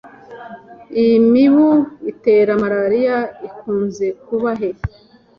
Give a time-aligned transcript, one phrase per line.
[1.15, 1.69] imibu
[2.11, 3.17] itera malaria
[3.47, 4.69] ikunze kuba he